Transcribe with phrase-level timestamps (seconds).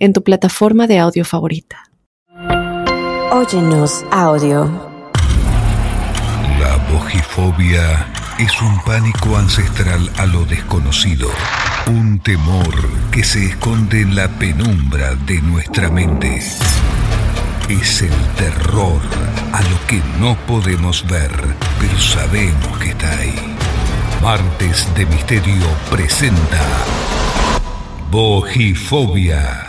[0.00, 1.84] en tu plataforma de audio favorita.
[3.30, 4.64] Óyenos audio.
[6.58, 8.06] La bojifobia
[8.38, 11.28] es un pánico ancestral a lo desconocido,
[11.86, 12.74] un temor
[13.12, 16.38] que se esconde en la penumbra de nuestra mente.
[17.68, 19.00] Es el terror
[19.52, 21.30] a lo que no podemos ver,
[21.78, 23.34] pero sabemos que está ahí.
[24.22, 26.60] Martes de Misterio presenta
[28.10, 29.66] Bojifobia.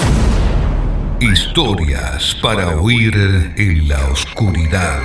[1.22, 3.14] Historias para oír
[3.56, 5.00] en la oscuridad.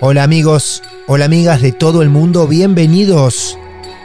[0.00, 3.56] Hola amigos, hola amigas de todo el mundo, bienvenidos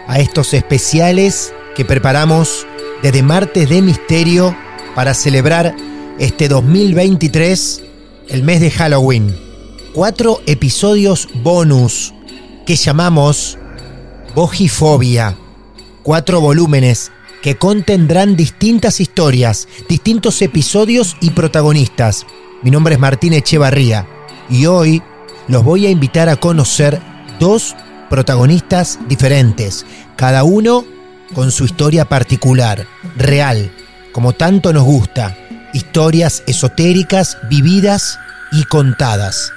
[0.08, 2.68] a estos especiales que preparamos
[3.02, 4.56] desde Martes de Misterio
[4.94, 5.76] para celebrar
[6.20, 7.84] este 2023,
[8.30, 9.36] el mes de Halloween.
[9.96, 12.14] Cuatro episodios bonus
[12.68, 13.58] que llamamos
[14.36, 15.38] Bojifobia.
[16.04, 22.26] Cuatro volúmenes que contendrán distintas historias, distintos episodios y protagonistas.
[22.64, 24.06] Mi nombre es Martín Echevarría
[24.50, 25.02] y hoy
[25.48, 27.02] los voy a invitar a conocer
[27.40, 27.74] dos
[28.10, 29.86] protagonistas diferentes,
[30.18, 30.84] cada uno
[31.34, 33.72] con su historia particular, real,
[34.12, 35.38] como tanto nos gusta,
[35.74, 38.20] historias esotéricas, vividas
[38.52, 39.54] y contadas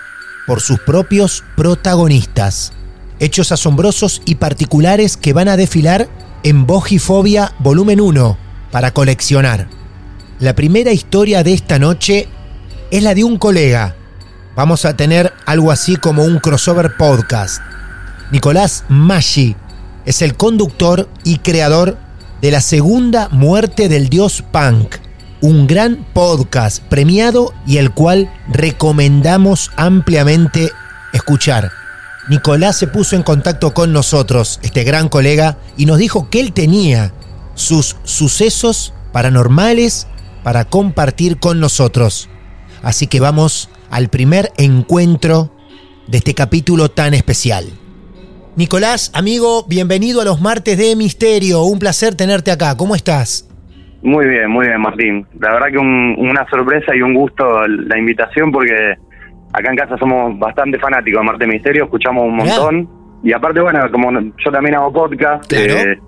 [0.47, 2.73] por sus propios protagonistas
[3.21, 6.09] hechos asombrosos y particulares que van a desfilar
[6.43, 8.37] en Bojifobia Volumen 1
[8.71, 9.69] para coleccionar.
[10.41, 12.27] La primera historia de esta noche
[12.91, 13.95] es la de un colega.
[14.57, 17.63] Vamos a tener algo así como un crossover podcast.
[18.33, 19.55] Nicolás Maggi
[20.07, 21.99] es el conductor y creador
[22.41, 24.97] de La Segunda Muerte del Dios Punk,
[25.43, 30.71] un gran podcast premiado y el cual recomendamos ampliamente
[31.13, 31.80] escuchar.
[32.29, 36.53] Nicolás se puso en contacto con nosotros, este gran colega, y nos dijo que él
[36.53, 37.13] tenía
[37.55, 40.07] sus sucesos paranormales
[40.45, 42.29] para compartir con nosotros.
[42.83, 45.51] Así que vamos al primer encuentro
[46.07, 47.65] de este capítulo tan especial.
[48.57, 51.63] Nicolás, amigo, bienvenido a los martes de Misterio.
[51.63, 52.77] Un placer tenerte acá.
[52.77, 53.49] ¿Cómo estás?
[54.03, 55.27] Muy bien, muy bien, Martín.
[55.39, 58.97] La verdad que una sorpresa y un gusto la invitación porque
[59.53, 62.89] acá en casa somos bastante fanáticos de Marte Misterio, escuchamos un montón.
[63.23, 65.99] Y aparte, bueno, como yo también hago podcast, eh,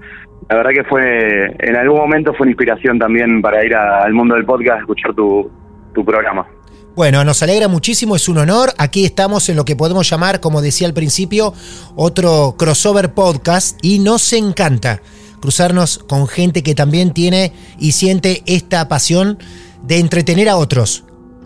[0.48, 4.34] la verdad que fue, en algún momento fue una inspiración también para ir al mundo
[4.34, 5.50] del podcast, escuchar tu,
[5.94, 6.47] tu programa.
[6.94, 8.70] Bueno, nos alegra muchísimo, es un honor.
[8.78, 11.54] Aquí estamos en lo que podemos llamar, como decía al principio,
[11.97, 15.00] otro crossover podcast y nos encanta
[15.41, 19.38] cruzarnos con gente que también tiene y siente esta pasión
[19.82, 21.04] de entretener a otros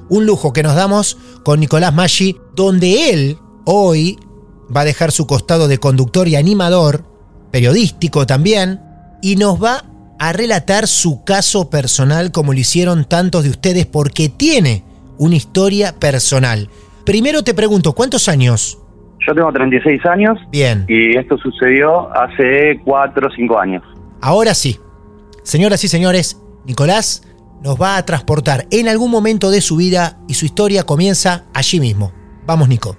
[0.09, 4.19] un lujo que nos damos con Nicolás Maggi, donde él hoy
[4.75, 7.05] va a dejar su costado de conductor y animador,
[7.51, 8.81] periodístico también,
[9.23, 9.85] y nos va
[10.19, 14.85] a relatar su caso personal como lo hicieron tantos de ustedes porque tiene
[15.19, 16.69] una historia personal.
[17.05, 18.79] Primero te pregunto, ¿cuántos años?
[19.27, 20.39] Yo tengo 36 años.
[20.51, 20.85] Bien.
[20.89, 23.83] Y esto sucedió hace 4 o 5 años.
[24.21, 24.79] Ahora sí.
[25.43, 27.23] Señoras y señores, Nicolás
[27.67, 31.81] nos va a transportar en algún momento de su vida y su historia comienza allí
[31.81, 32.13] mismo.
[32.47, 32.97] Vamos, Nico.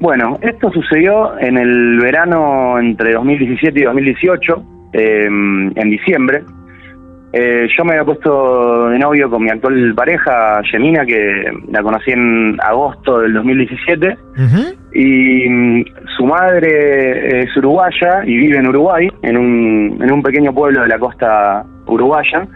[0.00, 4.62] Bueno, esto sucedió en el verano entre 2017 y 2018,
[4.92, 6.42] em, en diciembre.
[7.32, 12.10] Eh, yo me había puesto de novio con mi actual pareja, Yemina, que la conocí
[12.10, 14.16] en agosto del 2017.
[14.94, 15.84] Y mm,
[16.16, 20.88] su madre es uruguaya y vive en Uruguay, en un, en un pequeño pueblo de
[20.88, 22.48] la costa uruguaya.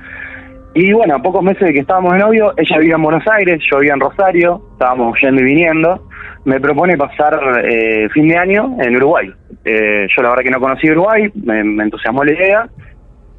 [0.74, 3.62] Y bueno, a pocos meses de que estábamos de novio, ella vivía en Buenos Aires,
[3.70, 6.08] yo vivía en Rosario, estábamos yendo y viniendo.
[6.44, 9.30] Me propone pasar eh, fin de año en Uruguay.
[9.64, 12.68] Eh, yo la verdad que no conocí Uruguay, me, entusiasmó la idea.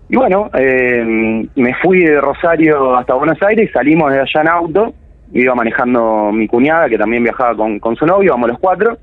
[0.10, 4.94] Y bueno, eh, me fui de Rosario hasta Buenos Aires salimos de allá en auto.
[5.34, 8.98] Iba manejando mi cuñada, que también viajaba con, con su novio, vamos los cuatro.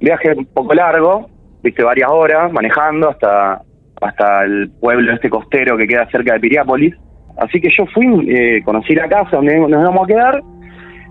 [0.00, 1.28] Viaje un poco largo,
[1.62, 3.60] viste, varias horas manejando hasta,
[4.00, 6.96] hasta el pueblo este costero que queda cerca de Piriápolis.
[7.38, 10.42] Así que yo fui, eh, conocí la casa donde nos íbamos a quedar,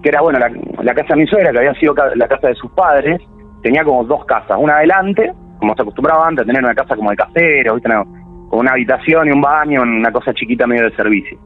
[0.01, 2.71] que era, bueno, la, casa de mi suegra, que había sido la casa de sus
[2.71, 3.21] padres.
[3.61, 7.15] Tenía como dos casas, una adelante, como se acostumbraba antes, tener una casa como de
[7.15, 7.89] casero, ¿viste?
[7.89, 8.03] No,
[8.49, 11.37] con una habitación y un baño, una cosa chiquita medio de servicio.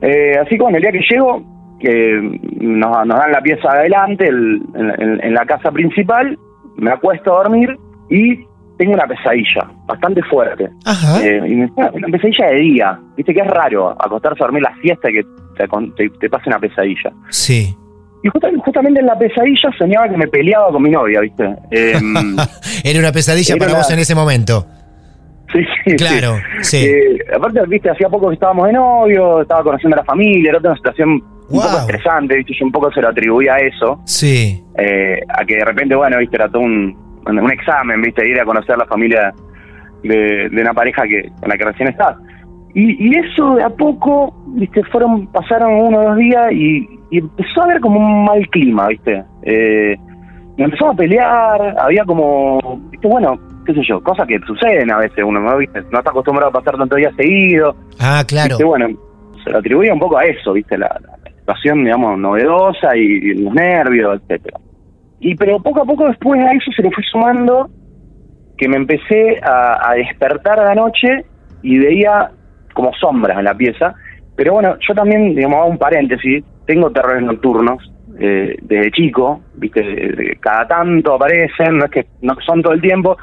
[0.00, 1.42] Eh, así que bueno, el día que llego,
[2.60, 6.38] nos, nos dan la pieza adelante, el, en, en la casa principal,
[6.76, 7.76] me acuesto a dormir
[8.08, 8.46] y
[8.80, 10.70] tengo una pesadilla bastante fuerte.
[10.86, 11.22] Ajá.
[11.22, 12.98] Eh, y me, una pesadilla de día.
[13.14, 15.22] Viste que es raro acostarse a dormir la siesta y que
[15.56, 17.12] te, te, te pase una pesadilla.
[17.28, 17.76] Sí.
[18.22, 21.44] Y justa- justamente en la pesadilla soñaba que me peleaba con mi novia, ¿viste?
[21.70, 21.92] Eh,
[22.84, 24.66] Era una pesadilla Era para una- vos en ese momento.
[25.52, 26.78] sí, sí, Claro, sí.
[26.86, 30.58] Eh, aparte, viste, hacía poco que estábamos de novio, estaba conociendo a la familia, era
[30.58, 31.10] otra situación
[31.50, 34.62] un poco estresante, viste, yo un poco se lo atribuía a eso, Sí.
[34.78, 38.44] eh, a que de repente, bueno, viste, era todo un, un examen, viste, ir a
[38.44, 39.32] conocer la familia
[40.02, 42.16] de, de una pareja que con la que recién estás.
[42.74, 47.18] Y, y eso de a poco, viste, fueron, pasaron uno o dos días y, y
[47.18, 49.24] empezó a haber como un mal clima, viste.
[49.42, 49.96] Eh,
[50.56, 54.98] y empezamos a pelear, había como, viste, bueno, qué sé yo, cosas que suceden a
[54.98, 55.80] veces, uno no, ¿viste?
[55.90, 57.74] no está acostumbrado a pasar tantos días seguidos.
[57.98, 58.50] Ah, claro.
[58.50, 58.88] Viste, bueno,
[59.42, 61.00] se lo atribuía un poco a eso, viste, la
[61.38, 64.60] situación, digamos, novedosa y, y los nervios, etcétera.
[65.20, 67.68] Y pero poco a poco después a eso se le fue sumando
[68.56, 71.24] que me empecé a, a despertar a la noche
[71.62, 72.30] y veía
[72.74, 73.94] como sombras en la pieza.
[74.36, 80.36] Pero bueno, yo también, digamos, hago un paréntesis, tengo terrores nocturnos eh, desde chico, viste,
[80.40, 83.16] cada tanto aparecen, no es que no son todo el tiempo,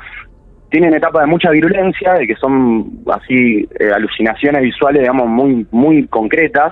[0.69, 6.07] tienen etapas de mucha virulencia, de que son así eh, alucinaciones visuales, digamos, muy, muy
[6.07, 6.71] concretas,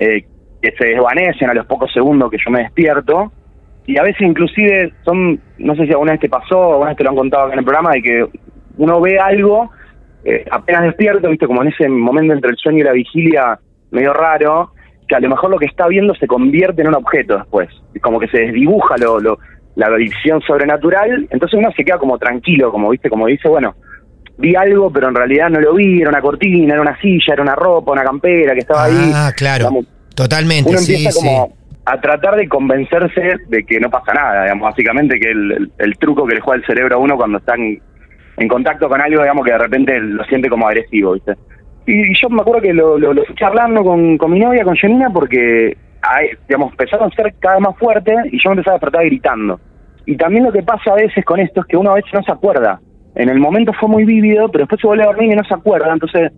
[0.00, 0.24] eh,
[0.62, 3.32] que se desvanecen a los pocos segundos que yo me despierto.
[3.86, 7.04] Y a veces inclusive son, no sé si alguna vez te pasó, alguna vez te
[7.04, 8.26] lo han contado acá en el programa, de que
[8.78, 9.70] uno ve algo,
[10.24, 13.58] eh, apenas despierto, viste, como en ese momento entre el sueño y la vigilia,
[13.90, 14.72] medio raro,
[15.08, 17.68] que a lo mejor lo que está viendo se convierte en un objeto después.
[18.00, 19.38] Como que se desdibuja lo, lo,
[19.74, 23.74] la visión sobrenatural, entonces uno se queda como tranquilo, como viste, como dice, bueno,
[24.38, 27.42] vi algo, pero en realidad no lo vi, era una cortina, era una silla, era
[27.42, 29.10] una ropa, una campera que estaba ahí.
[29.14, 29.68] Ah, claro.
[29.68, 31.26] Digamos, Totalmente, uno sí, empieza sí.
[31.26, 35.98] como a tratar de convencerse de que no pasa nada, digamos, básicamente que el, el-
[35.98, 37.80] truco que le juega el cerebro a uno cuando está en,
[38.48, 41.34] contacto con algo, digamos, que de repente lo siente como agresivo, ¿viste?
[41.86, 44.64] Y, y yo me acuerdo que lo, lo, lo fui charlando con, con mi novia,
[44.64, 45.76] con Janina, porque,
[46.48, 49.60] digamos, empezaron a ser cada vez más fuertes y yo me empezaba a despertar gritando.
[50.06, 52.22] Y también lo que pasa a veces con esto es que uno a veces no
[52.22, 52.80] se acuerda.
[53.14, 55.54] En el momento fue muy vívido, pero después se vuelve a dormir y no se
[55.54, 56.32] acuerda, entonces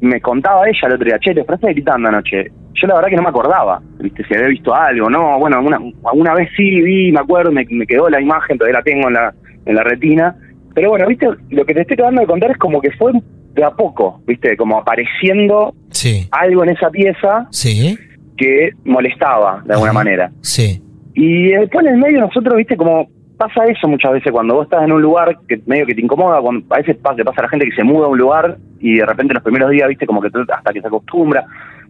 [0.00, 2.50] me contaba ella el otro día, che, te despertaste gritando anoche.
[2.74, 5.78] Yo la verdad que no me acordaba, viste, si había visto algo, no, bueno, alguna,
[6.04, 9.14] alguna vez sí vi, me acuerdo, me, me quedó la imagen, todavía la tengo en
[9.14, 9.34] la,
[9.66, 10.34] en la retina.
[10.74, 13.12] Pero bueno, viste, lo que te estoy tratando de contar es como que fue
[13.54, 16.26] de a poco, viste, como apareciendo Sí.
[16.30, 17.98] algo en esa pieza Sí.
[18.36, 19.98] que molestaba de alguna Ajá.
[19.98, 20.30] manera.
[20.40, 20.80] Sí.
[21.14, 23.08] Y después en el medio nosotros, viste, como
[23.40, 26.42] pasa eso muchas veces cuando vos estás en un lugar que medio que te incomoda,
[26.42, 28.58] cuando, a veces pasa, le pasa a la gente que se muda a un lugar
[28.80, 31.46] y de repente los primeros días, viste, como que hasta que se acostumbra,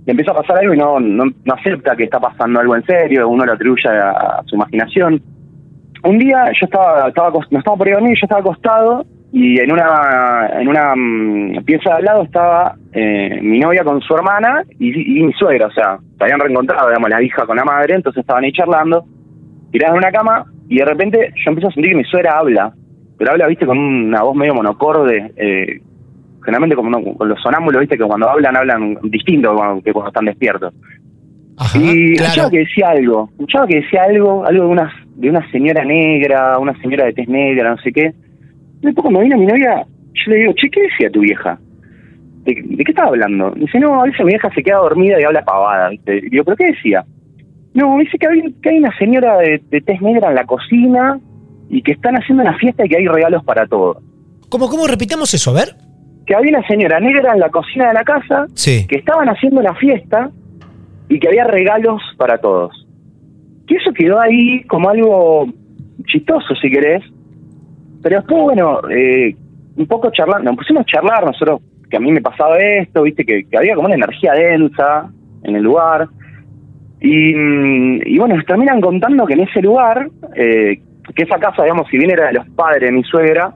[0.07, 3.29] y empieza a pasar algo y no, no, acepta que está pasando algo en serio,
[3.29, 5.21] uno lo atribuye a, su imaginación.
[6.05, 9.59] Un día yo estaba, estaba no estaba por ir a dormir, yo estaba acostado y
[9.59, 14.15] en una en una mm, pieza de al lado estaba eh, mi novia con su
[14.15, 17.65] hermana y, y mi suegra, o sea, se habían reencontrado, digamos, la hija con la
[17.65, 19.05] madre, entonces estaban ahí charlando,
[19.73, 22.73] tiradas en una cama y de repente yo empiezo a sentir que mi suegra habla,
[23.19, 25.81] pero habla, viste, con una voz medio monocorde, eh,
[26.45, 29.51] generalmente como con los sonámbulos, viste, que cuando hablan, hablan distinto
[29.85, 30.73] que cuando están despiertos.
[31.59, 31.77] Ajá.
[31.77, 32.25] Y claro.
[32.25, 36.57] escuchaba que decía algo, escuchaba que decía algo, algo de una, de una señora negra,
[36.61, 38.15] una señora de tez negra, no sé qué.
[38.81, 41.59] Y después cuando vino mi novia, yo le digo, che, ¿qué decía tu vieja?
[42.45, 43.51] ¿De, de qué estaba hablando?
[43.57, 46.19] Dice, no, a veces mi vieja se queda dormida y habla pavada, ¿viste?
[46.19, 47.05] Y digo, ¿pero qué decía?
[47.75, 51.19] No, dice que hay, que hay una señora de, de tez negra en la cocina
[51.69, 53.99] y que están haciendo una fiesta y que hay regalos para todos.
[54.49, 55.51] ¿Cómo, cómo repitamos eso?
[55.51, 55.69] A ver.
[56.27, 58.87] Que había una señora negra en la cocina de la casa Sí.
[58.89, 60.31] que estaban haciendo una fiesta
[61.09, 62.87] y que había regalos para todos.
[63.69, 65.47] Que eso quedó ahí como algo
[66.07, 67.05] chistoso, si querés.
[68.03, 69.37] Pero después, bueno, eh,
[69.77, 73.25] un poco charlando, nos pusimos a charlar nosotros, que a mí me pasaba esto, viste,
[73.25, 75.09] que, que había como una energía densa
[75.45, 76.09] en el lugar.
[77.01, 77.33] Y,
[78.15, 80.81] y bueno, nos terminan contando que en ese lugar, eh,
[81.15, 83.55] que esa casa, digamos, si bien era de los padres de mi suegra,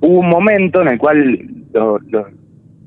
[0.00, 1.40] hubo un momento en el cual
[1.72, 2.28] lo- lo-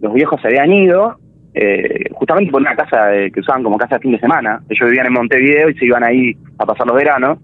[0.02, 1.18] los viejos se habían ido,
[1.54, 4.62] eh, justamente por una casa de- que usaban como casa de fin de semana.
[4.70, 7.40] Ellos vivían en Montevideo y se iban ahí a pasar los veranos,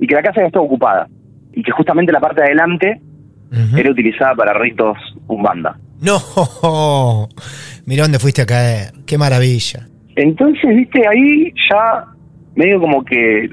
[0.00, 1.08] y que la casa ya estaba ocupada,
[1.52, 3.00] y que justamente la parte de adelante
[3.78, 4.98] era utilizada para ritos
[5.28, 5.78] umbanda.
[6.02, 6.18] No.
[7.86, 8.92] Mirá dónde fuiste a caer.
[9.06, 9.86] Qué maravilla.
[10.16, 12.04] Entonces, viste, ahí ya
[12.54, 13.48] medio como que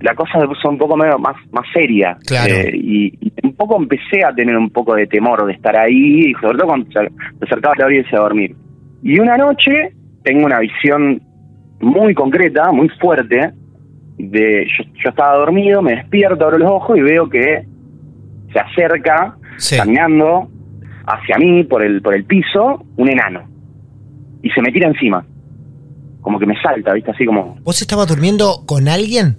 [0.00, 2.16] la cosa se puso un poco medio más, más seria.
[2.26, 2.52] Claro.
[2.54, 6.30] Eh, y, y un poco empecé a tener un poco de temor de estar ahí,
[6.30, 6.98] y sobre todo cuando se
[7.44, 8.54] acercaba la hora de irse a dormir.
[9.02, 9.92] Y una noche
[10.22, 11.20] tengo una visión
[11.80, 13.50] muy concreta, muy fuerte,
[14.18, 17.64] de yo, yo estaba dormido, me despierto, abro los ojos y veo que
[18.52, 19.76] se acerca, Sí.
[19.76, 20.48] caminando
[21.06, 23.42] hacia mí por el, por el piso, un enano.
[24.42, 25.24] Y se me tira encima.
[26.24, 27.10] Como que me salta, ¿viste?
[27.10, 27.56] Así como...
[27.62, 29.36] ¿Vos estabas durmiendo con alguien?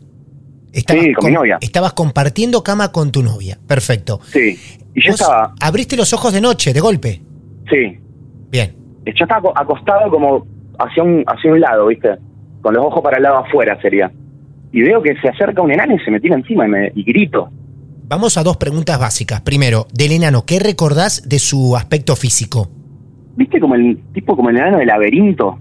[0.72, 1.58] Estabas Sí, con mi novia.
[1.60, 3.58] Estabas compartiendo cama con tu novia.
[3.68, 4.20] Perfecto.
[4.32, 4.58] Sí.
[4.94, 5.54] Y yo Vos estaba...
[5.60, 7.22] abriste los ojos de noche, de golpe.
[7.70, 7.98] Sí.
[8.52, 8.76] Bien.
[9.06, 10.46] Yo estaba aco- acostado como
[10.78, 12.10] hacia un, hacia un lado, ¿viste?
[12.62, 14.12] Con los ojos para el lado afuera sería.
[14.72, 17.04] Y veo que se acerca un enano y se me tira encima y, me, y
[17.04, 17.50] grito.
[18.08, 19.42] Vamos a dos preguntas básicas.
[19.42, 22.70] Primero, del enano, ¿qué recordás de su aspecto físico?
[23.38, 25.58] ¿Viste como el tipo como el enano del laberinto?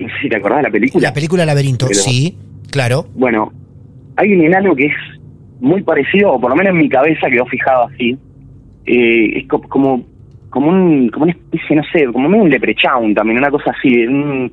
[0.00, 1.08] No sé si te acordás de la película.
[1.08, 2.36] La película Laberinto, Pero- sí,
[2.70, 3.06] claro.
[3.14, 3.52] Bueno,
[4.16, 4.92] hay un enano que es
[5.60, 8.16] muy parecido, o por lo menos en mi cabeza quedó fijado así.
[8.86, 10.04] Eh, es co- como
[10.48, 14.04] como un como una especie, no sé, como un leprechaun también, una cosa así.
[14.06, 14.52] un-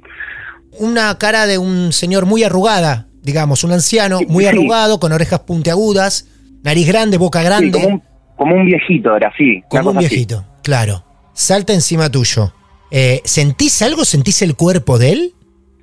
[0.79, 4.49] Una cara de un señor muy arrugada, digamos, un anciano muy sí.
[4.49, 6.27] arrugado, con orejas puntiagudas,
[6.63, 8.03] nariz grande, boca sí, grande, como, un,
[8.35, 9.63] como un viejito, era así.
[9.69, 10.07] como un así.
[10.09, 11.03] viejito, claro.
[11.33, 12.53] Salta encima tuyo.
[12.91, 14.05] Eh, ¿Sentís algo?
[14.05, 15.33] ¿Sentís el cuerpo de él?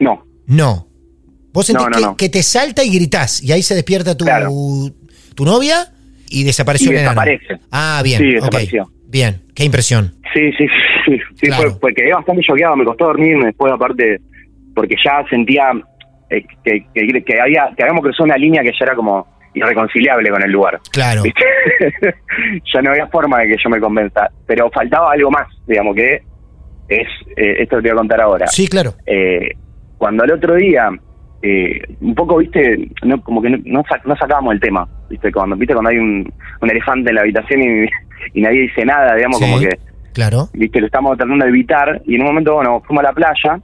[0.04, 0.86] No, No.
[1.52, 2.16] Vos sentís No, no, que, no.
[2.16, 4.50] que te salta y gritás, y ahí se despierta tu, Claro.
[5.36, 5.86] tu novia
[6.28, 7.20] y desapareció Y el enano.
[7.22, 7.64] desaparece.
[7.70, 8.90] Ah, bien, Sí, desapareció.
[9.06, 10.14] Bien, qué impresión.
[10.34, 10.66] Sí, sí,
[11.06, 11.70] sí, sí Claro.
[11.72, 14.18] fue, fue- quedé bastante choqueado, me costó dormirme después aparte,
[14.74, 15.70] porque ya sentía
[16.30, 20.30] eh, que, que, que había, que habíamos cruzado una línea que ya era como irreconciliable
[20.30, 20.80] con el lugar.
[20.90, 21.22] Claro.
[22.74, 26.14] Ya no había forma de que yo me convenza, pero faltaba algo más, digamos que
[26.88, 27.06] es,
[27.36, 28.46] eh, esto que te voy a contar ahora.
[28.48, 28.94] Sí, claro.
[29.06, 29.50] Eh,
[29.98, 30.88] cuando al otro día,
[31.42, 35.56] eh, un poco, viste, no, como que no, no, no sacábamos el tema, viste, cuando,
[35.56, 37.88] viste, cuando hay un, un elefante en la habitación y,
[38.38, 39.44] y nadie dice nada, digamos, Sí.
[39.44, 39.78] como que
[40.12, 40.46] Claro.
[40.54, 43.60] viste, lo estamos tratando de evitar, y en un momento, bueno, fuimos a la playa,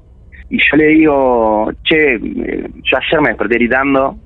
[0.49, 4.17] y yo le digo, che, eh, yo ayer me desperté gritando,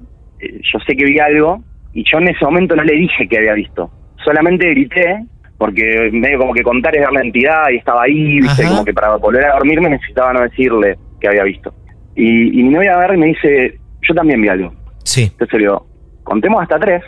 [0.40, 3.37] eh, yo sé que vi algo, y yo en ese momento no le dije que
[3.38, 3.90] había visto,
[4.25, 5.23] solamente grité,
[5.58, 8.94] porque medio como que contar es dar la entidad, y estaba ahí, viste, como que
[8.94, 11.75] para volver a dormirme necesitaba no decirle que había visto.
[12.16, 13.78] Y, y mi novia agarra y me dice,
[14.09, 14.73] yo también vi algo.
[15.04, 15.23] Sí.
[15.25, 15.87] Entonces le digo,
[16.23, 17.02] contemos hasta tres,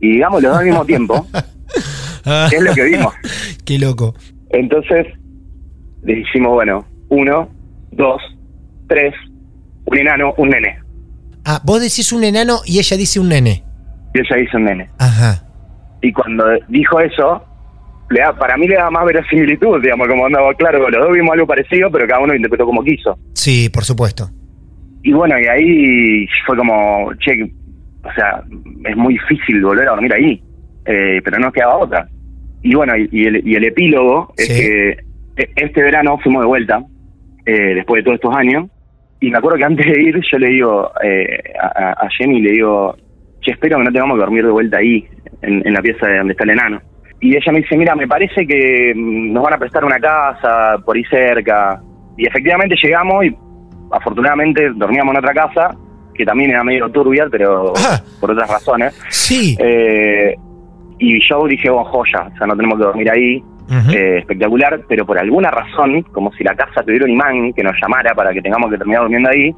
[0.00, 1.26] y digamos los dos al mismo tiempo,
[2.50, 3.14] ¿qué es lo que vimos?
[3.64, 4.14] Qué loco.
[4.50, 5.06] Entonces,
[6.02, 7.48] le dijimos, bueno, uno,
[7.90, 8.22] dos,
[8.88, 9.14] tres,
[9.84, 10.80] un enano, un nene.
[11.44, 13.64] Ah, vos decís un enano y ella dice un nene.
[14.14, 14.90] Y ella dice un nene.
[14.98, 15.44] Ajá.
[16.00, 17.44] Y cuando dijo eso,
[18.10, 21.32] le da, para mí le da más verosimilitud, digamos, como andaba claro, los dos vimos
[21.32, 23.18] algo parecido, pero cada uno interpretó como quiso.
[23.34, 24.28] Sí, por supuesto.
[25.02, 27.50] Y bueno, y ahí fue como, che,
[28.02, 28.42] o sea,
[28.84, 30.42] es muy difícil volver a dormir ahí,
[30.86, 32.08] eh, pero no nos quedaba otra.
[32.62, 34.54] Y bueno, y, y el, y el epílogo es Sí.
[34.62, 34.88] que
[35.36, 36.82] e- este verano fuimos de vuelta,
[37.46, 38.68] eh, después de todos estos años,
[39.20, 42.40] y me acuerdo que antes de ir yo le digo eh, a, a- a Jenny,
[42.40, 42.96] le digo,
[43.40, 45.06] che, espero que no tengamos que dormir de vuelta ahí,
[45.42, 46.80] en, en la pieza de donde está el enano.
[47.20, 50.76] Y ella me dice, mira, me parece que mm, nos van a prestar una casa
[50.84, 51.80] por ahí cerca.
[52.16, 53.36] Y efectivamente llegamos y
[53.90, 55.76] afortunadamente dormíamos en otra casa,
[56.14, 58.00] que también era medio turbia, pero Ah.
[58.20, 58.94] por otras razones.
[59.08, 59.56] Sí.
[59.58, 60.34] Eh,
[60.98, 63.42] y yo dije, oh, joya, o sea, no tenemos que dormir ahí,
[63.94, 67.74] eh, espectacular, pero por alguna razón, como si la casa tuviera un imán que nos
[67.80, 69.52] llamara para que tengamos que terminar durmiendo ahí,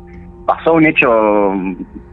[0.47, 1.55] pasó un hecho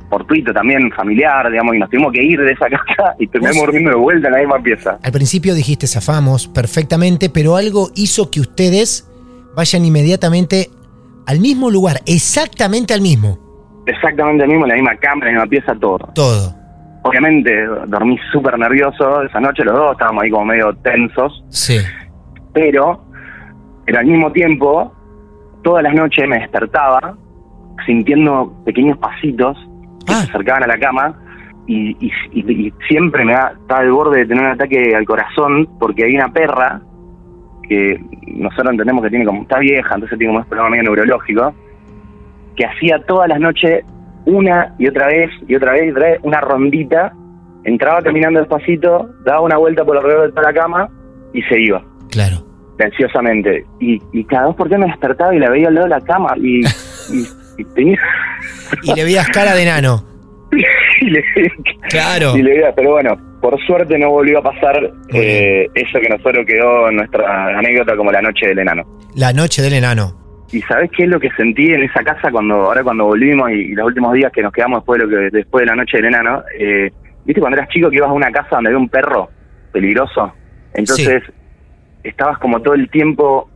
[0.09, 3.91] fortuito también, familiar, digamos, y nos tuvimos que ir de esa casa y terminamos durmiendo
[3.91, 4.97] de vuelta en la misma pieza.
[5.03, 9.09] Al principio dijiste zafamos perfectamente, pero algo hizo que ustedes
[9.55, 10.69] vayan inmediatamente
[11.25, 13.37] al mismo lugar, exactamente al mismo.
[13.85, 15.97] Exactamente lo mismo, en la misma cámara, en la misma pieza, todo.
[16.13, 16.55] Todo.
[17.03, 17.51] Obviamente
[17.87, 21.77] dormí súper nervioso esa noche, los dos estábamos ahí como medio tensos, Sí.
[22.53, 23.03] pero,
[23.85, 24.93] pero al mismo tiempo,
[25.63, 27.15] todas las noches me despertaba
[27.85, 29.57] sintiendo pequeños pasitos
[30.07, 30.21] que Ah.
[30.23, 31.13] se acercaban a la cama
[31.67, 35.05] y, y- y- y siempre me da, estaba al borde de tener un ataque al
[35.05, 36.81] corazón porque hay una perra
[37.67, 41.53] que nosotros entendemos que tiene como, está vieja, entonces tiene como un problema medio neurológico,
[42.55, 43.83] que hacía todas las noches
[44.25, 47.13] una y otra vez y otra vez y otra vez una rondita,
[47.65, 50.89] entraba caminando despacito, daba una vuelta por alrededor de toda la cama
[51.33, 52.37] y se iba Claro.
[52.79, 53.65] ansiosamente.
[53.81, 56.29] Y, y cada dos por me despertaba y la veía al lado de la cama
[56.37, 56.65] y, y,
[57.57, 57.99] y tenía...
[58.83, 60.03] Y le veías cara de enano.
[61.01, 61.23] y le,
[61.89, 62.35] Claro.
[62.37, 66.45] y le veía, pero bueno, por suerte no volvió a pasar eh, eso que nosotros
[66.45, 68.83] quedó en nuestra anécdota como la noche del enano.
[69.15, 70.45] La noche del enano.
[70.51, 73.73] y ¿sabés qué es lo que sentí en esa casa cuando ahora cuando volvimos y,
[73.73, 76.07] los últimos días que nos quedamos después de lo que después de la noche del
[76.07, 76.43] enano?
[76.57, 76.91] Eh,
[77.25, 79.29] ¿Viste cuando eras chico que ibas a una casa donde había un perro
[79.71, 80.33] peligroso?
[80.73, 81.23] Entonces
[82.03, 83.49] estabas como todo el tiempo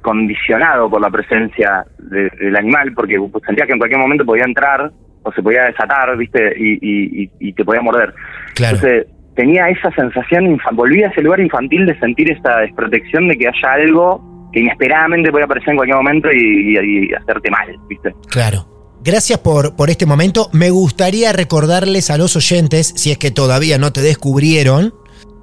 [0.00, 4.90] condicionado por la presencia del animal porque sentías que en cualquier momento podía entrar
[5.22, 6.52] o se podía desatar, ¿viste?
[6.58, 8.12] Y, y, te podía morder.
[8.56, 13.48] Entonces tenía esa sensación, volví a ese lugar infantil de sentir esta desprotección de que
[13.48, 18.14] haya algo que inesperadamente puede aparecer en cualquier momento y, hacerte mal, ¿viste?
[18.30, 18.66] Claro.
[19.04, 20.48] Gracias por, por este momento.
[20.52, 24.94] Me gustaría recordarles a los oyentes, si es que todavía no te descubrieron,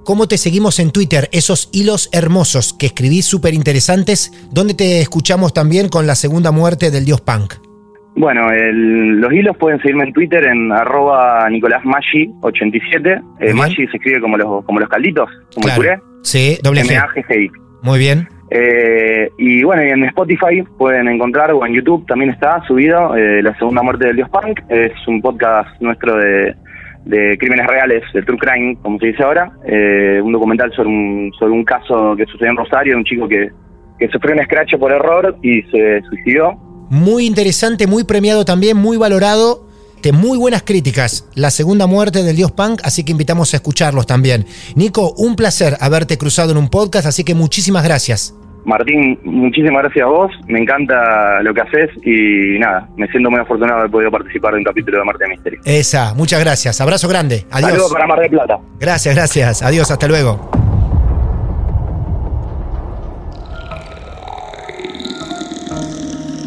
[0.10, 5.54] cómo te seguimos en Twitter, esos hilos hermosos que escribís súper interesantes, donde te escuchamos
[5.54, 7.54] también con la segunda muerte del dios punk.
[8.16, 13.22] Bueno, los hilos pueden seguirme en Twitter en arroba nicolásmaggi87.
[13.40, 16.00] Eh, Maggi se escribe como los, como los calditos, como el puré.
[16.24, 17.52] Sí, doble M -A -G -G -I.
[17.84, 18.28] Muy bien.
[18.50, 23.44] Eh, y bueno, y en Spotify pueden encontrar, o en YouTube también está subido, eh,
[23.44, 24.60] La Segunda Muerte del Dios Punk.
[24.70, 26.56] Es un podcast nuestro de,
[27.06, 29.52] crímenes reales, de True Crime, como se dice ahora.
[29.66, 33.28] Eh, un documental sobre un, sobre un caso que sucedió en Rosario, de un chico
[33.28, 33.50] que,
[33.98, 36.54] que sufrió un escrache por error y se suicidó.
[36.90, 39.68] Muy interesante, muy premiado también, muy valorado.
[40.02, 44.08] De muy buenas críticas, La Segunda Muerte del Dios Punk, así que invitamos a escucharlos
[44.08, 44.46] también.
[44.76, 48.34] Nico, un placer haberte cruzado en un podcast, así que muchísimas gracias.
[48.66, 53.40] Martín, muchísimas gracias a vos, me encanta lo que haces y nada, me siento muy
[53.40, 55.60] afortunado de haber podido participar en un capítulo de Marte de Misterio.
[55.66, 57.72] Esa, muchas gracias, abrazo grande, adiós.
[57.72, 58.60] Saludos para Mar de Plata.
[58.80, 60.50] Gracias, gracias, adiós, hasta luego.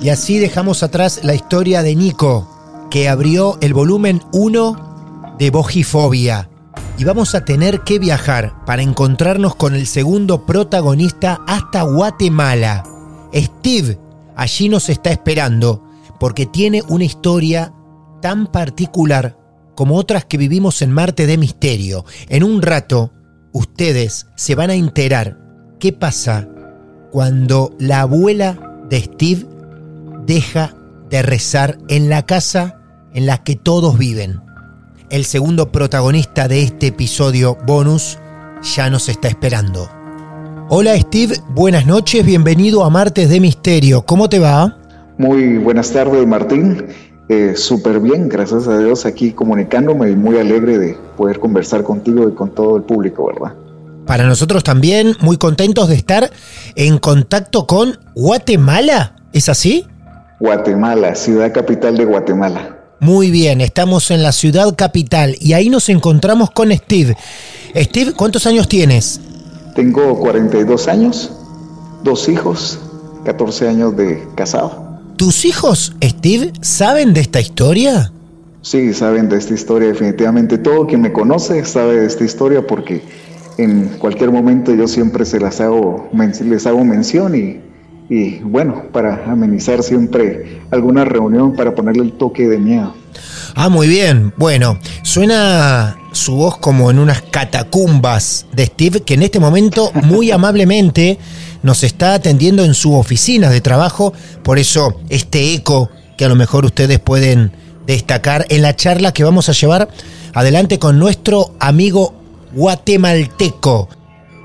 [0.02, 2.48] Y así dejamos atrás la historia de Nico,
[2.90, 6.48] que abrió el volumen 1 de Bojifobia
[6.98, 12.84] y vamos a tener que viajar para encontrarnos con el segundo protagonista hasta Guatemala.
[13.34, 13.98] Steve
[14.36, 15.84] allí nos está esperando
[16.20, 17.72] porque tiene una historia
[18.20, 19.38] tan particular
[19.74, 22.04] como otras que vivimos en Marte de Misterio.
[22.28, 23.10] En un rato,
[23.52, 25.38] ustedes se van a enterar
[25.80, 26.48] qué pasa
[27.10, 29.46] cuando la abuela de Steve
[30.26, 30.74] deja
[31.10, 32.78] de rezar en la casa
[33.14, 34.40] en la que todos viven
[35.12, 38.18] el segundo protagonista de este episodio bonus,
[38.62, 39.86] ya nos está esperando.
[40.70, 44.06] Hola Steve, buenas noches, bienvenido a Martes de Misterio.
[44.06, 44.78] ¿Cómo te va?
[45.18, 46.86] Muy buenas tardes Martín,
[47.28, 52.26] eh, súper bien, gracias a Dios aquí comunicándome y muy alegre de poder conversar contigo
[52.26, 53.54] y con todo el público, ¿verdad?
[54.06, 56.30] Para nosotros también, muy contentos de estar
[56.74, 59.86] en contacto con Guatemala, ¿es así?
[60.40, 62.81] Guatemala, ciudad capital de Guatemala.
[63.02, 67.16] Muy bien, estamos en la ciudad capital y ahí nos encontramos con Steve.
[67.74, 69.20] Steve, ¿cuántos años tienes?
[69.74, 71.32] Tengo 42 años,
[72.04, 72.78] dos hijos,
[73.24, 75.00] 14 años de casado.
[75.16, 78.12] ¿Tus hijos, Steve, saben de esta historia?
[78.60, 80.56] Sí, saben de esta historia, definitivamente.
[80.58, 83.02] Todo quien me conoce sabe de esta historia porque
[83.58, 86.08] en cualquier momento yo siempre se las hago,
[86.44, 87.71] les hago mención y
[88.14, 92.94] y bueno, para amenizar siempre alguna reunión para ponerle el toque de miedo.
[93.54, 94.34] Ah, muy bien.
[94.36, 100.30] Bueno, suena su voz como en unas catacumbas de Steve, que en este momento muy
[100.30, 101.18] amablemente
[101.62, 104.12] nos está atendiendo en su oficina de trabajo.
[104.42, 107.52] Por eso este eco que a lo mejor ustedes pueden
[107.86, 109.88] destacar en la charla que vamos a llevar
[110.34, 112.12] adelante con nuestro amigo
[112.52, 113.88] guatemalteco.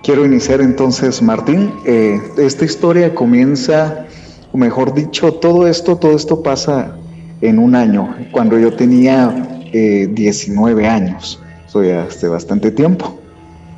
[0.07, 1.69] Quiero iniciar entonces, Martín.
[1.85, 4.05] Eh, esta historia comienza,
[4.53, 6.95] o mejor dicho, todo esto, todo esto pasa
[7.41, 11.43] en un año, cuando yo tenía 19 eh, años.
[11.65, 13.17] Soy hace bastante tiempo.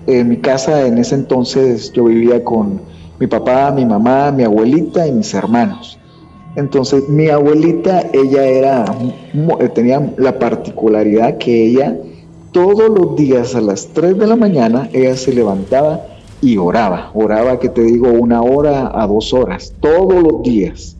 [0.06, 2.80] En mi casa en ese entonces yo vivía con
[3.20, 5.98] mi papá, mi mamá, mi abuelita y mis hermanos.
[6.56, 8.86] Entonces mi abuelita, ella era,
[9.74, 11.98] tenía la particularidad que ella
[12.52, 17.12] todos los días a las 3 de la mañana, ella se levantaba y oraba.
[17.14, 20.98] Oraba, que te digo, una hora a dos horas, todos los días.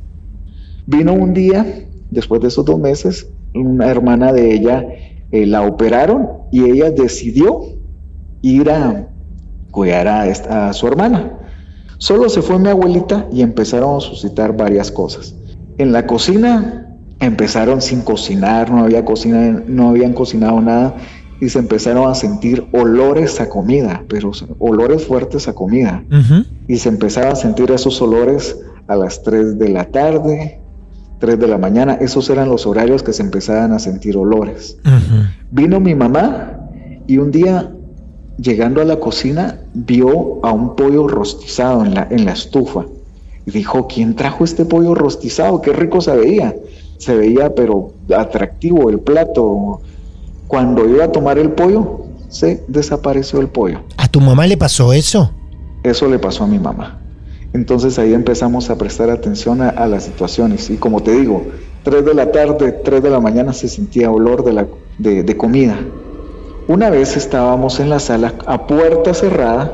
[0.86, 4.86] Vino un día, después de esos dos meses, una hermana de ella
[5.32, 7.62] eh, la operaron y ella decidió
[8.42, 9.08] ir a
[9.72, 11.38] cuidar a, a su hermana.
[11.98, 15.36] Solo se fue mi abuelita y empezaron a suscitar varias cosas.
[15.78, 16.88] En la cocina
[17.20, 20.96] empezaron sin cocinar, no había cocina, no habían cocinado nada
[21.42, 26.04] y se empezaron a sentir olores a comida, pero olores fuertes a comida.
[26.68, 30.60] Y se empezaron a sentir esos olores a las 3 de la tarde,
[31.20, 31.94] 3 de la mañana.
[31.94, 34.78] Esos eran los horarios que se empezaban a sentir olores.
[35.52, 36.70] Vino mi mamá
[37.08, 37.72] y un día,
[38.38, 42.86] llegando a la cocina, vio a un pollo rostizado en la, en la estufa.
[43.46, 45.62] Y dijo, ¿quién trajo este pollo rostizado?
[45.62, 46.56] Qué rico se veía.
[46.98, 49.82] Se veía, pero atractivo el plato.
[50.50, 53.82] Cuando iba a tomar el pollo, se desapareció el pollo.
[53.98, 55.32] ¿A tu mamá le pasó eso?
[55.84, 57.02] Eso le pasó a mi mamá.
[57.54, 60.72] Entonces ahí empezamos a prestar atención a, las situaciones.
[60.72, 61.46] Y como te digo,
[61.84, 65.78] 3 de la tarde, 3 de la mañana se sentía olor de, la, de comida.
[66.68, 69.72] Una vez estábamos en la sala a puerta cerrada,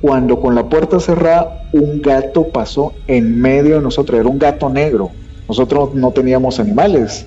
[0.00, 4.70] cuando con la puerta cerrada un gato pasó en medio de nosotros, era un gato
[4.70, 5.10] negro.
[5.46, 7.26] Nosotros no teníamos animales.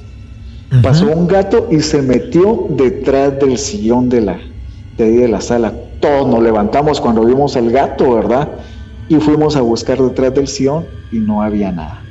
[0.81, 4.39] Pasó un gato y se metió detrás del sillón de la,
[4.97, 5.73] de, de la sala.
[5.99, 8.47] Todos nos levantamos cuando vimos el gato, ¿verdad?
[9.09, 12.01] Y fuimos a buscar detrás del sillón y no había nada.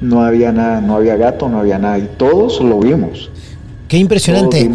[0.00, 1.98] No había nada, no había gato, no había nada.
[1.98, 3.30] Y todos lo vimos.
[3.88, 4.70] Qué impresionante.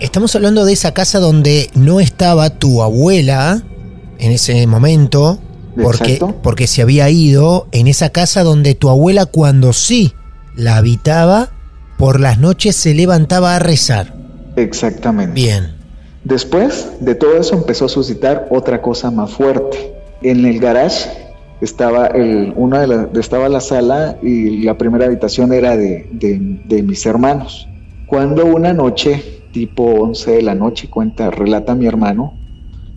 [0.00, 3.62] Estamos hablando de esa casa donde no estaba tu abuela
[4.18, 5.38] en ese momento,
[5.82, 10.12] porque, porque se había ido en esa casa donde tu abuela cuando sí
[10.54, 11.50] la habitaba,
[12.02, 14.12] por las noches se levantaba a rezar.
[14.56, 15.34] Exactamente.
[15.34, 15.68] Bien.
[16.24, 19.94] Después de todo eso empezó a suscitar otra cosa más fuerte.
[20.20, 21.08] En el garage
[21.60, 26.82] estaba, el, una de la, estaba la sala y la primera habitación era de, de
[26.82, 27.68] mis hermanos.
[28.08, 32.32] Cuando una noche, tipo 11 de la noche, cuenta, relata mi hermano,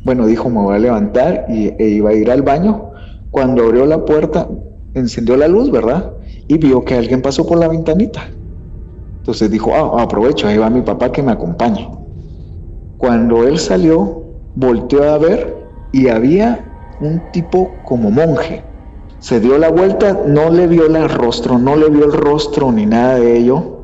[0.04, 2.90] bueno, dijo, me voy a levantar y, e iba a ir al baño.
[3.30, 4.48] Cuando abrió la puerta,
[4.96, 6.14] encendió la luz, ¿verdad?
[6.48, 8.32] Y vio que alguien pasó por la ventanita.
[9.26, 11.90] Entonces dijo, ah, aprovecho, ahí va mi papá que me acompañe.
[12.98, 16.64] Cuando él salió, volteó a ver y había
[17.02, 18.64] un tipo como monje.
[19.18, 22.86] Se dio la vuelta, no le vio el rostro, no le vio el rostro ni
[22.86, 23.76] nada de ello,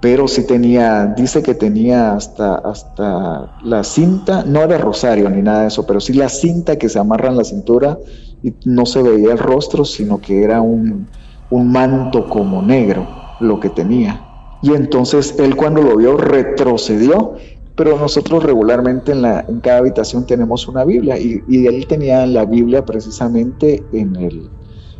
[0.00, 5.62] pero sí tenía, dice que tenía hasta, hasta la cinta, no era rosario ni nada
[5.62, 7.98] de eso, pero sí la cinta que se amarra en la cintura
[8.42, 11.10] y no se veía el rostro, sino que era un,
[11.50, 13.06] manto como negro
[13.40, 14.29] lo que tenía.
[14.62, 17.34] Y entonces él cuando lo vio retrocedió,
[17.76, 22.44] pero nosotros regularmente en, la, en cada habitación tenemos una Biblia y, él tenía la
[22.44, 24.50] Biblia precisamente en, el,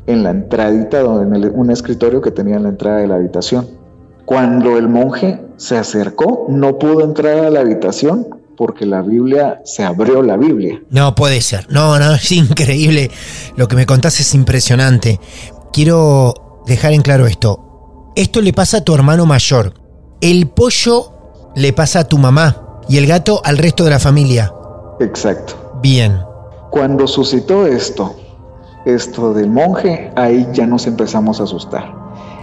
[0.07, 3.68] en la entradita, en un escritorio que tenía en la entrada de la habitación.
[4.25, 9.85] Cuando el monje se acercó, no pudo entrar a la habitación porque la Biblia se
[9.85, 10.83] abrió la Biblia.
[10.90, 11.66] No puede ser.
[11.70, 13.11] No, no, es increíble.
[13.57, 15.20] Lo que me contás es impresionante.
[15.73, 17.69] Quiero dejar en claro esto.
[18.16, 19.75] Esto le pasa a tu hermano mayor.
[20.20, 21.12] El pollo
[21.55, 24.53] le pasa a tu mamá y el gato al resto de la familia.
[24.99, 25.79] Exacto.
[25.81, 26.20] Bien.
[26.70, 28.16] Cuando suscitó esto,
[28.85, 31.94] esto del monje, ahí ya nos empezamos a asustar.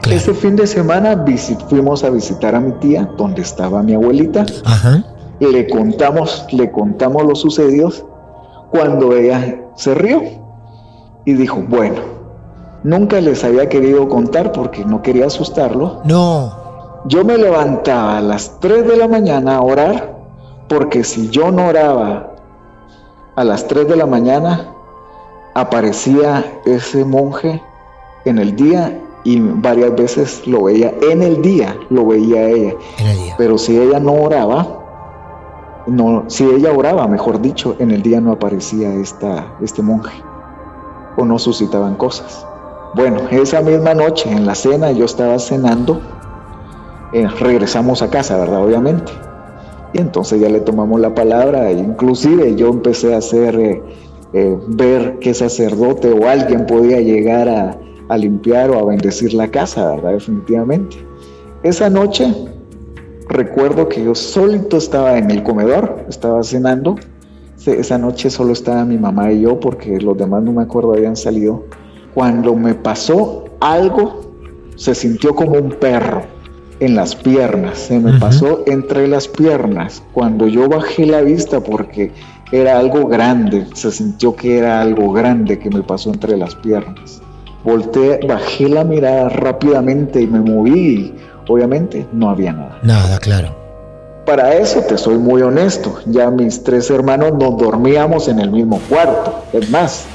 [0.10, 1.26] Ese fin de semana
[1.70, 4.46] fuimos a visitar a mi tía, donde estaba mi abuelita.
[4.64, 5.04] Ajá.
[5.40, 7.92] Le contamos, le contamos lo sucedido
[8.72, 10.24] cuando ella se rió
[11.26, 12.17] y dijo, bueno,
[12.84, 16.02] nunca les había querido contar porque no quería asustarlo.
[16.06, 16.54] No.
[17.06, 20.18] Yo me levantaba a las 3 de la mañana a orar
[20.68, 22.32] porque si yo no oraba
[23.36, 24.74] a las 3 de la mañana,
[25.54, 27.62] aparecía ese monje
[28.26, 32.76] en el día y varias veces lo veía en el día, lo veía ella.
[33.38, 34.66] Pero si ella no oraba,
[35.88, 40.22] no, si ella oraba, mejor dicho, en el día no aparecía esta, este monje
[41.18, 42.46] o no suscitaban cosas.
[42.98, 46.02] Bueno, esa misma noche en la cena yo estaba cenando,
[47.14, 48.66] eh, regresamos a casa, ¿verdad?
[48.66, 49.12] Obviamente.
[49.94, 53.84] Y entonces ya le tomamos la palabra, e inclusive yo empecé a hacer, eh,
[54.34, 57.78] eh, ver qué sacerdote o alguien podía llegar a,
[58.10, 60.14] a limpiar o a bendecir la casa, ¿verdad?
[60.14, 60.98] Definitivamente.
[61.62, 62.34] Esa noche
[63.30, 66.96] recuerdo que yo solito estaba en el comedor, estaba cenando.
[67.64, 71.16] Esa noche solo estaba mi mamá y yo porque los demás no me acuerdo habían
[71.16, 71.66] salido.
[72.18, 74.22] Cuando me pasó algo,
[74.76, 76.24] se sintió como un perro
[76.80, 80.02] en las piernas, se me pasó entre las piernas.
[80.14, 82.12] Cuando yo bajé la vista porque
[82.52, 87.22] era algo grande, se sintió que era algo grande que me pasó entre las piernas.
[87.64, 91.14] Volté, bajé la mirada rápidamente y me moví.
[91.48, 92.80] Obviamente no había nada.
[92.82, 93.56] Nada, claro.
[94.26, 96.00] Para eso te soy muy honesto.
[96.08, 99.44] Ya mis tres hermanos nos dormíamos en el mismo cuarto.
[99.54, 100.06] Es más,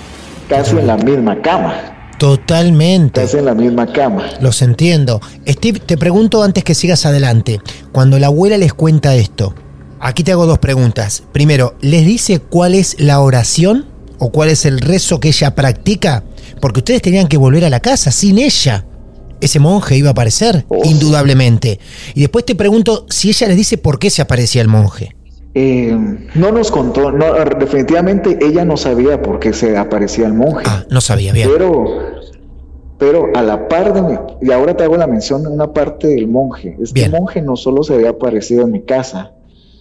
[0.49, 1.92] casi en la misma cama.
[2.23, 3.21] Totalmente.
[3.21, 4.25] Casi en la misma cama.
[4.41, 5.21] Los entiendo.
[5.47, 7.61] Steve, te pregunto antes que sigas adelante.
[7.91, 9.55] Cuando la abuela les cuenta esto,
[9.99, 11.25] aquí te hago dos preguntas.
[11.33, 13.87] Primero, ¿les dice cuál es la oración
[14.19, 16.23] o cuál es el rezo que ella practica?
[16.63, 18.87] porque ustedes tenían que volver a la casa sin ella.
[19.41, 20.81] Ese monje iba a aparecer, oh.
[20.85, 21.81] indudablemente.
[22.15, 25.17] Y después te pregunto si ella les dice por qué se aparecía el monje.
[25.55, 25.95] Eh,
[26.35, 30.65] no nos contó, no, definitivamente ella no sabía por qué se aparecía el monje.
[30.67, 31.49] Ah, no sabía, bien.
[31.53, 31.85] Pero,
[32.99, 36.09] Pero a la par de mí, y ahora te hago la mención de una parte
[36.09, 36.77] del monje.
[36.81, 39.33] Este monje no solo se había aparecido en mi casa,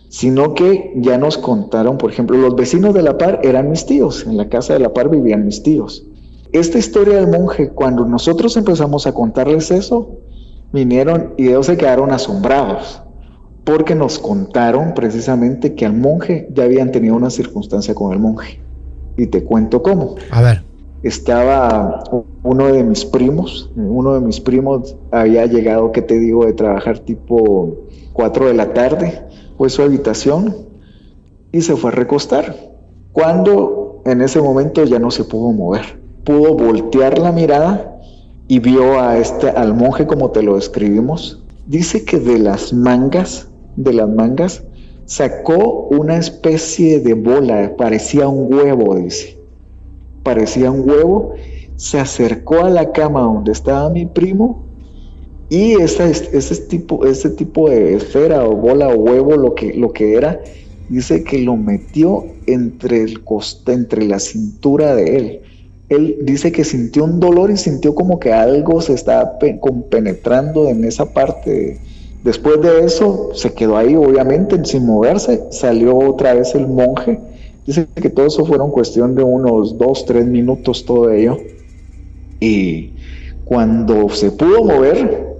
[0.10, 4.26] sino que ya nos contaron, por ejemplo, los vecinos de la par eran mis tíos,
[4.26, 6.04] en la casa de la par vivían mis tíos.
[6.52, 10.18] Esta historia del monje, cuando nosotros empezamos a contarles eso,
[10.74, 13.02] vinieron y ellos se quedaron asombrados,
[13.64, 18.60] porque nos contaron precisamente que al monje ya habían tenido una circunstancia con el monje.
[19.18, 20.16] Y te cuento cómo.
[20.32, 20.64] A ver.
[21.04, 22.04] Estaba
[22.44, 27.00] uno de mis primos, uno de mis primos había llegado, que te digo, de trabajar
[27.00, 29.24] tipo 4 de la tarde,
[29.58, 30.56] fue su habitación
[31.52, 32.56] y se fue a recostar.
[33.12, 38.00] Cuando en ese momento ya no se pudo mover, pudo voltear la mirada
[38.48, 41.44] y vio a este, al monje como te lo describimos.
[41.68, 44.64] Dice que de las mangas, de las mangas,
[45.06, 49.38] sacó una especie de bola, parecía un huevo, dice.
[50.24, 51.34] Parecía un huevo,
[51.76, 54.64] se acercó a la cama donde estaba mi primo
[55.50, 59.92] y ese, ese, tipo, ese tipo de esfera o bola o huevo, lo que, lo
[59.92, 60.40] que era,
[60.90, 65.42] dice que lo metió entre, el coste, entre la cintura de él
[65.92, 69.38] él dice que sintió un dolor y sintió como que algo se estaba
[69.90, 71.80] penetrando en esa parte.
[72.24, 77.20] Después de eso se quedó ahí obviamente sin moverse, salió otra vez el monje.
[77.66, 81.38] Dice que todo eso fueron cuestión de unos dos, tres minutos todo ello.
[82.40, 82.94] Y
[83.46, 85.36] cuando se pudo mover,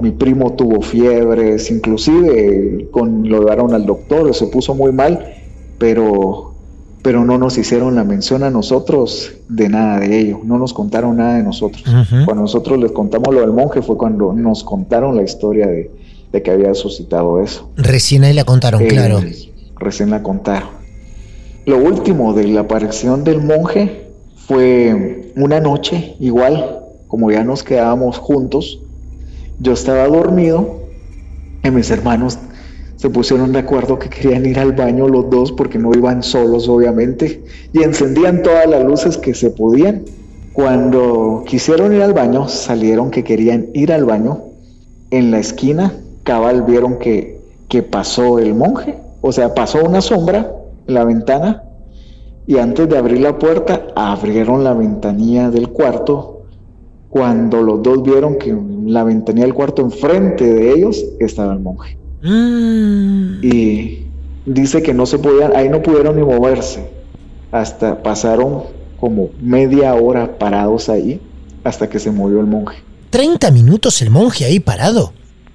[0.00, 5.34] mi primo tuvo fiebres, inclusive con, lo llevaron al doctor, se puso muy mal,
[5.78, 6.48] pero
[7.02, 11.16] pero no nos hicieron la mención a nosotros de nada de ello, no nos contaron
[11.16, 11.82] nada de nosotros.
[12.24, 15.90] Cuando nosotros les contamos lo del monje fue cuando nos contaron la historia de,
[16.40, 17.68] que había suscitado eso.
[17.76, 19.20] Recién ahí la contaron, claro.
[19.78, 20.70] Recién la contaron.
[21.66, 24.06] Lo último de la aparición del monje
[24.46, 28.80] fue una noche, igual, como ya nos quedábamos juntos,
[29.60, 30.80] yo estaba dormido
[31.62, 32.38] y mis hermanos
[32.96, 36.68] se pusieron de acuerdo que querían ir al baño los dos porque no iban solos
[36.68, 37.42] obviamente
[37.72, 40.04] y encendían todas las luces que se podían.
[40.52, 44.44] Cuando quisieron ir al baño, salieron que querían ir al baño.
[45.10, 50.52] En la esquina, cabal vieron que, que pasó el monje, o sea, pasó una sombra
[50.86, 51.62] en la ventana
[52.46, 56.42] y antes de abrir la puerta, abrieron la ventanilla del cuarto.
[57.08, 58.56] Cuando los dos vieron que
[58.86, 61.96] la ventanilla del cuarto enfrente de ellos estaba el monje.
[62.22, 63.44] Mm.
[63.44, 64.06] Y
[64.46, 66.88] dice que no se podían, ahí no pudieron ni moverse.
[67.52, 68.64] Hasta pasaron
[68.98, 71.20] como media hora parados ahí
[71.64, 72.78] hasta que se movió el monje.
[73.12, 75.12] ¿30 minutos el monje ahí parado?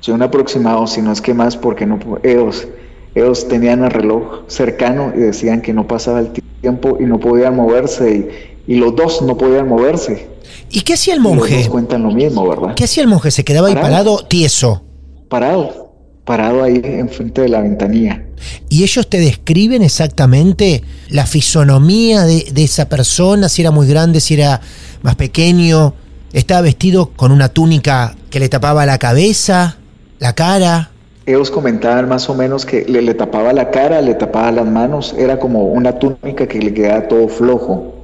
[0.08, 2.66] Sí, un aproximado, si no es que más, porque no, ellos,
[3.14, 7.58] ellos tenían el reloj cercano y decían que no pasaba el tiempo y no podían
[7.58, 10.30] moverse y, los dos no podían moverse.
[10.72, 11.56] ¿Y qué hacía el monje?
[11.56, 12.74] Los dos cuentan lo mismo, ¿verdad?
[12.74, 13.32] ¿Qué hacía el monje?
[13.32, 14.82] ¿Se quedaba ahí parado tieso?
[15.28, 15.88] Parado
[16.24, 18.24] parado ahí enfrente de la ventanilla.
[18.70, 23.50] ¿Y ellos te describen exactamente la fisonomía de, esa persona?
[23.50, 24.62] Si era muy grande, si era
[25.02, 25.94] más pequeño.
[26.32, 29.78] ¿Estaba vestido con una túnica que le tapaba la cabeza,
[30.20, 30.92] la cara?
[31.26, 35.14] Ellos comentaban más o menos que le, tapaba la cara, le tapaba las manos.
[35.18, 37.96] Era como una túnica que le quedaba todo flojo,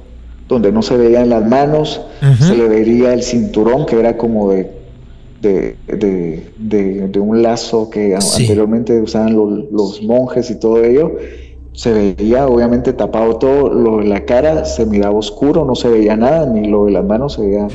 [0.46, 2.02] donde no se veían las manos,
[2.38, 4.84] se le vería el cinturón que era como de
[5.48, 11.12] de, de, un lazo que anteriormente usaban los, monjes y todo ello,
[11.72, 16.16] se veía obviamente tapado todo, lo de la cara se miraba oscuro, no se veía
[16.16, 17.68] nada, ni lo de las manos se veía.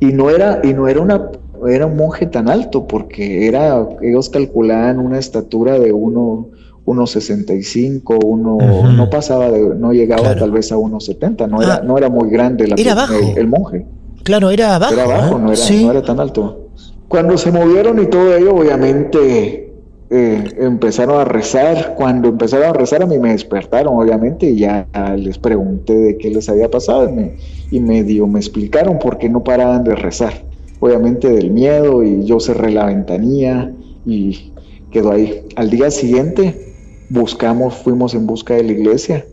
[0.00, 1.30] Y no era, y no era una
[1.68, 6.48] era un monje tan alto, porque era, ellos calculaban una estatura de uno,
[6.86, 8.58] 1.65, uno,
[8.92, 11.82] no pasaba de, no llegaba tal vez a 1.70, no, era, ah.
[11.84, 13.86] no era muy grande la, era El, monje.
[14.22, 14.94] Claro, era bajo.
[14.94, 16.68] Era bajo, no, era, no era tan alto.
[17.08, 19.66] Cuando se movieron y todo ello, obviamente
[20.08, 21.94] eh, empezaron a rezar.
[21.96, 26.30] Cuando empezaron a rezar a mí me despertaron, obviamente, y ya les pregunté de qué
[26.30, 27.36] les había pasado y, me,
[27.70, 30.44] y medio me explicaron por qué no paraban de rezar.
[30.80, 33.72] Obviamente del miedo y yo cerré la ventanilla
[34.04, 34.52] y
[34.90, 35.42] quedó ahí.
[35.56, 36.74] Al día siguiente
[37.08, 39.26] buscamos, fuimos en busca de la iglesia.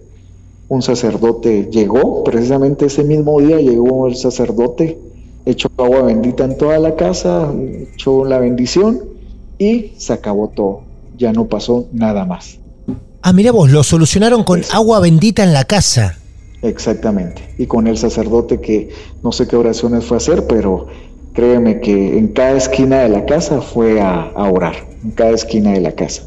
[0.70, 4.98] Un sacerdote llegó, precisamente ese mismo día llegó el sacerdote
[5.46, 7.52] echó agua bendita en toda la casa,
[7.94, 9.02] echó la bendición
[9.58, 10.82] y se acabó todo.
[11.18, 12.60] Ya no pasó nada más.
[13.22, 16.18] Ah, mira vos, lo solucionaron con agua bendita en la casa.
[16.62, 17.54] Exactamente.
[17.58, 18.90] Y con el sacerdote que
[19.22, 20.88] no sé qué oraciones fue a hacer, pero
[21.34, 25.82] créeme que en cada esquina de la casa fue a, orar, en cada esquina de
[25.82, 26.24] la casa.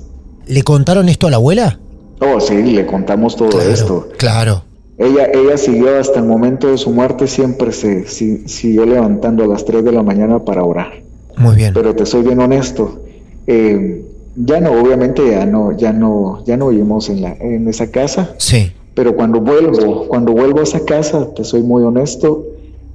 [0.46, 1.78] ¿Le contaron esto a la abuela?
[2.20, 4.08] Oh, sí, le contamos todo esto.
[4.16, 4.62] Claro.
[4.98, 9.64] ella, ella siguió hasta el momento de su muerte, siempre se siguió levantando a las
[9.64, 11.02] 3 de la mañana para orar.
[11.36, 11.74] Muy bien.
[11.74, 13.00] Pero te soy bien honesto.
[13.46, 14.04] Eh,
[14.36, 18.34] ya no, obviamente ya no, ya no, ya no vivimos en, la, en esa casa.
[18.38, 18.72] Sí.
[18.94, 22.46] Pero cuando vuelvo, cuando vuelvo a esa casa, te soy muy honesto,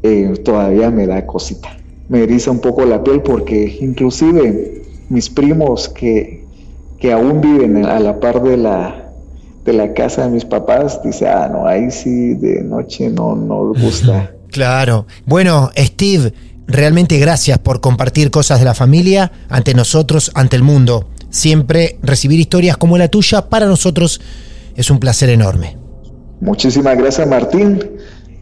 [0.04, 1.78] eh, todavía me da cosita.
[2.12, 6.44] Me eriza un poco la piel porque inclusive mis primos que,
[7.00, 9.12] que aún viven a la par de la,
[9.64, 13.82] de la casa de mis papás, dice, ah, no, ahí sí de noche no nos
[13.82, 14.30] gusta.
[14.50, 15.06] Claro.
[15.26, 16.34] Bueno, Steve,
[16.68, 21.08] realmente gracias por compartir cosas de la familia ante nosotros, ante el mundo.
[21.30, 24.20] Siempre recibir historias como la tuya para nosotros
[24.76, 25.78] es un placer enorme.
[26.42, 27.80] Muchísimas gracias, Martín.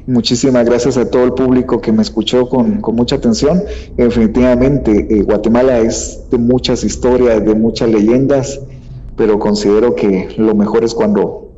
[0.10, 3.64] Muchísimas gracias a todo el público que me escuchó con, mucha atención.
[3.96, 8.60] Definitivamente, eh, Guatemala es de muchas historias, de muchas leyendas
[9.20, 11.52] pero considero que lo mejor es cuando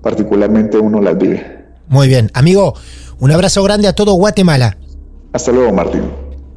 [0.00, 1.44] particularmente uno las vive.
[1.86, 2.74] Muy bien, amigo,
[3.18, 4.78] un abrazo grande a todo Guatemala.
[5.34, 6.10] Hasta luego, Martín.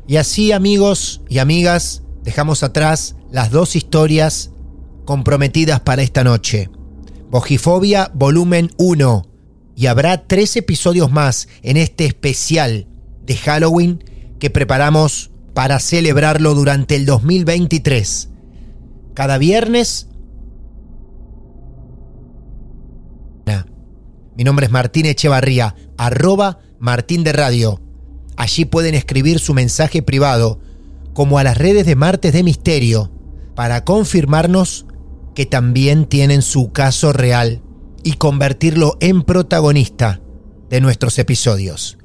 [0.08, 4.52] Y así, amigos y amigas, dejamos atrás las dos historias
[5.04, 6.70] comprometidas para esta noche.
[7.30, 9.35] Bojifobia volumen 1.
[9.76, 12.88] Y habrá tres episodios más en este especial
[13.26, 14.04] de Halloween
[14.40, 18.30] que preparamos para celebrarlo durante el 2023.
[19.14, 20.08] Cada viernes
[24.36, 27.82] Mi nombre es Martín Echevarría, arroba Martín de Radio.
[28.36, 30.60] Allí pueden escribir su mensaje privado,
[31.14, 33.12] como a las redes de Martes de Misterio,
[33.56, 34.88] para confirmarnos
[35.36, 37.62] que también tienen su caso real
[38.06, 40.22] y convertirlo en protagonista
[40.70, 41.98] de nuestros episodios.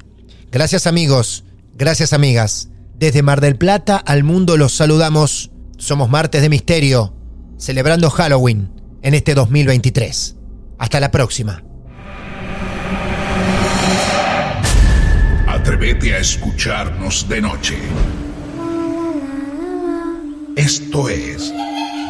[0.50, 2.70] Gracias amigos, gracias amigas.
[2.98, 5.50] Desde Mar del Plata al mundo los saludamos.
[5.76, 7.14] Somos Martes de Misterio,
[7.58, 10.36] celebrando Halloween en este 2023.
[10.78, 11.62] Hasta la próxima.
[15.46, 17.78] Atrévete a escucharnos de noche.
[20.56, 21.52] Esto es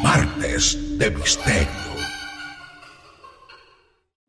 [0.04, 1.89] Martes de Misterio.